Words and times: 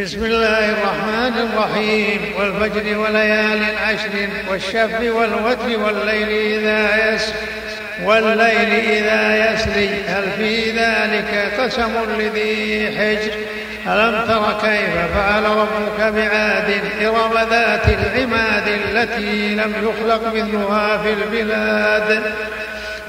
بسم 0.00 0.24
الله 0.24 0.70
الرحمن 0.70 1.32
الرحيم. 1.38 2.20
والفجر 2.38 2.98
وليال 2.98 3.64
عشر 3.84 4.28
والشف 4.50 5.00
والوتر 5.00 5.80
والليل 5.80 6.28
إذا 6.28 7.14
يسر. 7.14 7.34
والليل 8.04 8.72
إذا 8.90 9.52
يسري 9.52 9.90
هل 10.06 10.30
في 10.38 10.70
ذلك 10.70 11.52
قسم 11.60 11.90
لذي 12.18 12.86
حجر؟ 12.98 13.32
ألم 13.86 14.24
تر 14.26 14.68
كيف 14.68 15.14
فعل 15.14 15.44
ربك 15.44 16.00
بعاد 16.00 16.80
إرم 17.02 17.48
ذات 17.50 17.88
العماد 17.88 18.68
التي 18.68 19.54
لم 19.54 19.72
يخلق 19.82 20.34
مثلها 20.34 20.98
في 20.98 21.12
البلاد؟ 21.12 22.22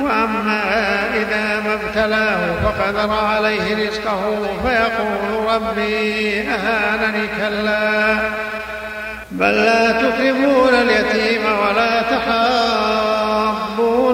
وأما 0.00 0.62
إذا 1.14 1.60
ما 1.60 1.74
ابتلاه 1.74 2.38
فقدر 2.64 3.10
عليه 3.14 3.88
رزقه 3.88 4.22
فيقول 4.64 5.54
ربي 5.54 6.42
أهانني 6.42 7.26
كلا. 7.38 8.18
بل 9.30 9.54
لا 9.54 9.92
تكرمون 9.92 10.74
اليتيم 10.74 11.42
ولا 11.44 12.02
تحاضون 12.02 13.00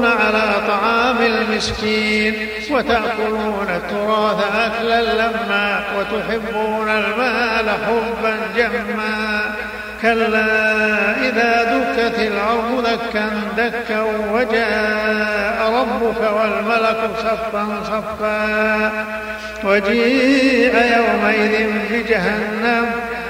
على 0.06 0.42
طعام 0.68 1.16
المسكين 1.22 2.48
وتأكلون 2.70 3.66
التراث 3.76 4.44
أكلا 4.56 5.00
لما 5.14 5.80
وتحبون 5.98 6.88
المال 6.88 7.70
حبا 7.70 8.34
جما. 8.56 9.54
كلا 10.02 10.46
إذا 11.28 11.52
دكت 12.00 12.18
الأرض 12.18 12.86
دكا 12.86 13.30
دكا 13.56 14.02
وجاء 14.32 15.72
ربك 15.80 16.20
والملك 16.36 17.10
صفا 17.18 17.64
صفا. 17.84 19.06
وجيء 19.64 20.74
يومئذ 20.96 21.70
بجهنم 21.90 22.86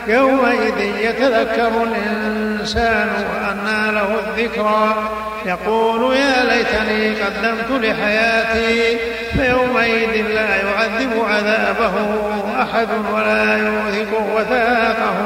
يومئذ 0.07 0.79
يتذكر 0.81 1.73
الإنسان 1.83 3.09
وأنى 3.31 3.93
له 3.93 4.19
الذكرى. 4.27 5.11
يقول 5.47 6.17
يا 6.17 6.45
ليتني 6.45 7.15
قدمت 7.23 7.71
لحياتي 7.85 8.99
فيومئذ 9.33 10.27
لا 10.35 10.57
يعذب 10.57 11.25
عذابه 11.29 11.95
أحد 12.63 12.89
ولا 13.13 13.57
يوثق 13.57 14.13
وثاقه 14.35 15.19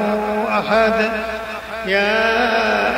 أحد. 0.59 1.11
يا 1.87 2.64